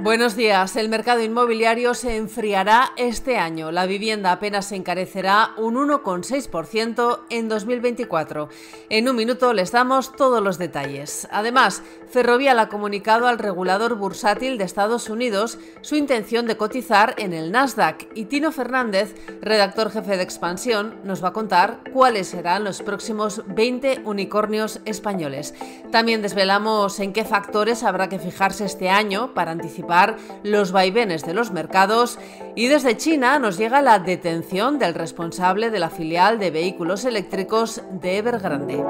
[0.00, 0.76] Buenos días.
[0.76, 3.72] El mercado inmobiliario se enfriará este año.
[3.72, 8.48] La vivienda apenas se encarecerá un 1,6% en 2024.
[8.90, 11.26] En un minuto les damos todos los detalles.
[11.32, 17.32] Además, Ferrovial ha comunicado al regulador bursátil de Estados Unidos su intención de cotizar en
[17.32, 22.62] el Nasdaq y Tino Fernández, redactor jefe de Expansión, nos va a contar cuáles serán
[22.62, 25.54] los próximos 20 unicornios españoles.
[25.90, 29.87] También desvelamos en qué factores habrá que fijarse este año para anticipar
[30.42, 32.18] los vaivenes de los mercados
[32.54, 37.82] y desde China nos llega la detención del responsable de la filial de vehículos eléctricos
[37.90, 38.84] de Evergrande.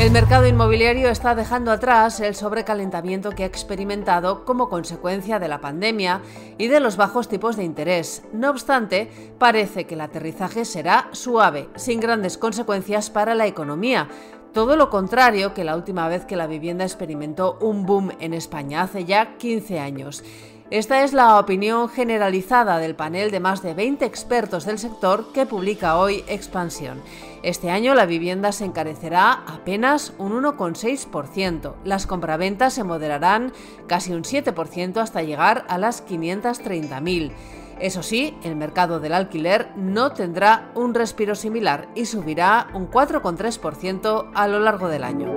[0.00, 5.60] El mercado inmobiliario está dejando atrás el sobrecalentamiento que ha experimentado como consecuencia de la
[5.60, 6.22] pandemia
[6.56, 8.22] y de los bajos tipos de interés.
[8.32, 14.08] No obstante, parece que el aterrizaje será suave, sin grandes consecuencias para la economía,
[14.52, 18.82] todo lo contrario que la última vez que la vivienda experimentó un boom en España,
[18.82, 20.24] hace ya 15 años.
[20.70, 25.44] Esta es la opinión generalizada del panel de más de 20 expertos del sector que
[25.44, 27.02] publica hoy Expansión.
[27.42, 31.74] Este año la vivienda se encarecerá apenas un 1,6%.
[31.82, 33.52] Las compraventas se moderarán
[33.88, 37.32] casi un 7% hasta llegar a las 530.000.
[37.80, 44.30] Eso sí, el mercado del alquiler no tendrá un respiro similar y subirá un 4,3%
[44.34, 45.32] a lo largo del año.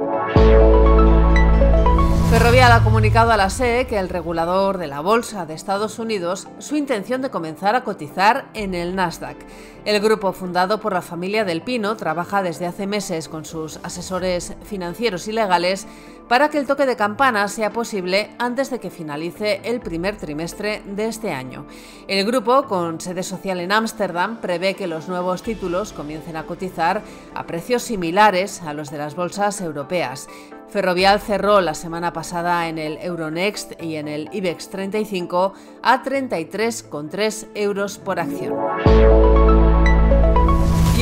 [2.30, 6.76] Ferrovial ha comunicado a la SEC, el regulador de la Bolsa de Estados Unidos, su
[6.76, 9.38] intención de comenzar a cotizar en el Nasdaq.
[9.86, 14.56] El grupo fundado por la familia del Pino trabaja desde hace meses con sus asesores
[14.64, 15.88] financieros y legales
[16.28, 20.82] para que el toque de campana sea posible antes de que finalice el primer trimestre
[20.86, 21.66] de este año.
[22.08, 27.02] El grupo, con sede social en Ámsterdam, prevé que los nuevos títulos comiencen a cotizar
[27.34, 30.28] a precios similares a los de las bolsas europeas.
[30.70, 37.48] Ferrovial cerró la semana pasada en el Euronext y en el IBEX 35 a 33,3
[37.54, 39.33] euros por acción.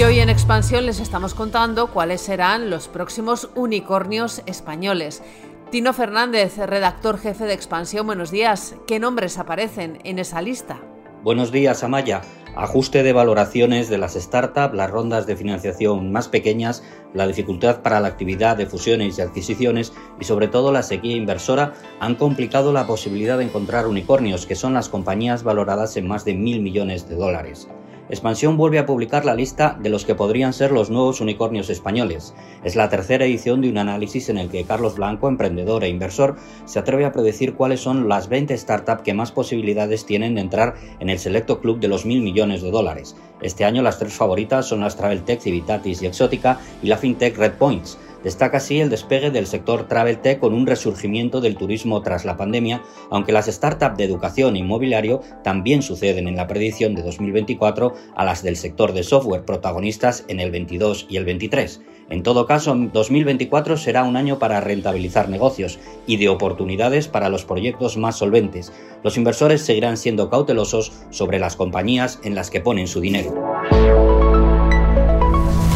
[0.01, 5.21] Y hoy en Expansión les estamos contando cuáles serán los próximos unicornios españoles.
[5.69, 8.73] Tino Fernández, redactor jefe de Expansión, buenos días.
[8.87, 10.81] ¿Qué nombres aparecen en esa lista?
[11.21, 12.23] Buenos días, Amaya
[12.55, 16.83] ajuste de valoraciones de las startups, las rondas de financiación más pequeñas,
[17.13, 21.73] la dificultad para la actividad de fusiones y adquisiciones y sobre todo la sequía inversora
[21.99, 26.33] han complicado la posibilidad de encontrar unicornios, que son las compañías valoradas en más de
[26.33, 27.67] mil millones de dólares.
[28.09, 32.33] Expansión vuelve a publicar la lista de los que podrían ser los nuevos unicornios españoles.
[32.63, 36.35] Es la tercera edición de un análisis en el que Carlos Blanco, emprendedor e inversor,
[36.65, 40.75] se atreve a predecir cuáles son las 20 startups que más posibilidades tienen de entrar
[40.99, 43.15] en el selecto club de los mil millones de dólares.
[43.41, 47.97] Este año las tres favoritas son las Traveltech, Civitatis y Exótica y la FinTech Redpoints.
[48.23, 52.37] Destaca así el despegue del sector travel tech con un resurgimiento del turismo tras la
[52.37, 57.93] pandemia, aunque las startups de educación e inmobiliario también suceden en la predicción de 2024
[58.15, 61.81] a las del sector de software protagonistas en el 22 y el 23.
[62.11, 67.45] En todo caso, 2024 será un año para rentabilizar negocios y de oportunidades para los
[67.45, 68.73] proyectos más solventes.
[69.01, 73.50] Los inversores seguirán siendo cautelosos sobre las compañías en las que ponen su dinero.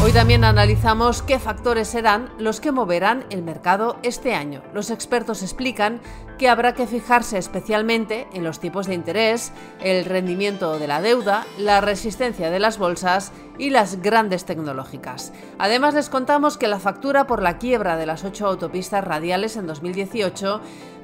[0.06, 4.62] Hoy también analizamos qué factores serán los que moverán el mercado este año.
[4.72, 6.00] Los expertos explican
[6.38, 9.50] que habrá que fijarse especialmente en los tipos de interés,
[9.80, 15.32] el rendimiento de la deuda, la resistencia de las bolsas y las grandes tecnológicas.
[15.58, 19.66] Además les contamos que la factura por la quiebra de las ocho autopistas radiales en
[19.66, 20.60] 2018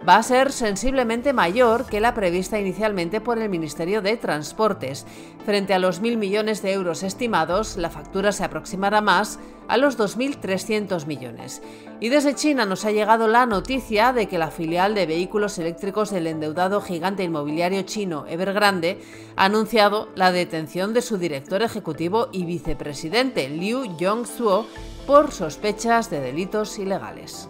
[0.09, 5.07] va a ser sensiblemente mayor que la prevista inicialmente por el Ministerio de Transportes.
[5.45, 9.99] Frente a los mil millones de euros estimados, la factura se aproximará más a los
[9.99, 11.63] 2.300 millones.
[12.01, 16.11] Y desde China nos ha llegado la noticia de que la filial de vehículos eléctricos
[16.11, 19.01] del endeudado gigante inmobiliario chino Evergrande
[19.37, 24.67] ha anunciado la detención de su director ejecutivo y vicepresidente Liu Yongzuo
[25.07, 27.49] por sospechas de delitos ilegales.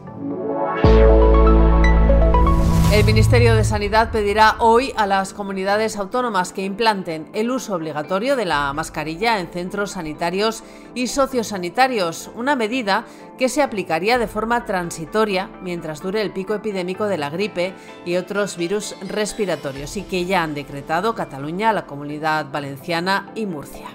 [2.93, 8.37] El Ministerio de Sanidad pedirá hoy a las comunidades autónomas que implanten el uso obligatorio
[8.37, 10.63] de la mascarilla en centros sanitarios
[10.95, 13.07] y sociosanitarios, una medida
[13.39, 17.73] que se aplicaría de forma transitoria mientras dure el pico epidémico de la gripe
[18.05, 23.89] y otros virus respiratorios y que ya han decretado Cataluña, la Comunidad Valenciana y Murcia.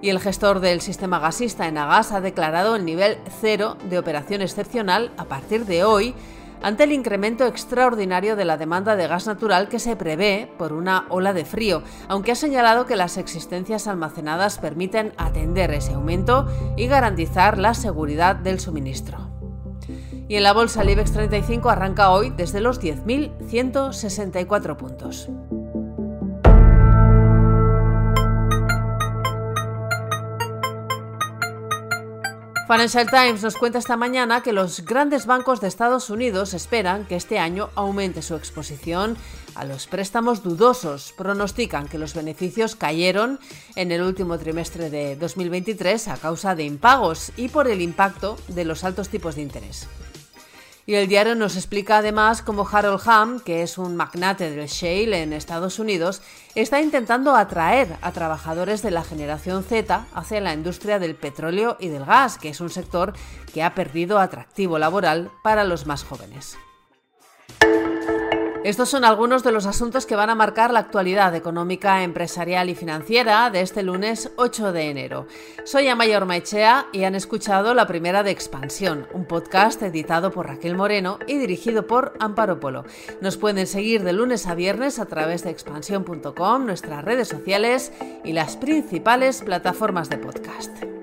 [0.00, 4.40] Y el gestor del sistema gasista en Agas ha declarado el nivel cero de operación
[4.40, 6.14] excepcional a partir de hoy
[6.62, 11.06] ante el incremento extraordinario de la demanda de gas natural que se prevé por una
[11.08, 16.86] ola de frío, aunque ha señalado que las existencias almacenadas permiten atender ese aumento y
[16.86, 19.30] garantizar la seguridad del suministro.
[20.28, 25.28] Y en la bolsa el IBEX 35 arranca hoy desde los 10.164 puntos.
[32.72, 37.16] Financial Times nos cuenta esta mañana que los grandes bancos de Estados Unidos esperan que
[37.16, 39.18] este año aumente su exposición
[39.54, 41.12] a los préstamos dudosos.
[41.18, 43.38] Pronostican que los beneficios cayeron
[43.76, 48.64] en el último trimestre de 2023 a causa de impagos y por el impacto de
[48.64, 49.86] los altos tipos de interés.
[50.84, 55.22] Y el diario nos explica además cómo Harold Hamm, que es un magnate del shale
[55.22, 56.22] en Estados Unidos,
[56.56, 61.88] está intentando atraer a trabajadores de la generación Z hacia la industria del petróleo y
[61.88, 63.12] del gas, que es un sector
[63.54, 66.56] que ha perdido atractivo laboral para los más jóvenes.
[68.64, 72.76] Estos son algunos de los asuntos que van a marcar la actualidad económica, empresarial y
[72.76, 75.26] financiera de este lunes 8 de enero.
[75.64, 80.76] Soy Amaya Ormaechea y han escuchado la primera de Expansión, un podcast editado por Raquel
[80.76, 82.84] Moreno y dirigido por Amparo Polo.
[83.20, 87.92] Nos pueden seguir de lunes a viernes a través de expansión.com, nuestras redes sociales
[88.22, 91.01] y las principales plataformas de podcast.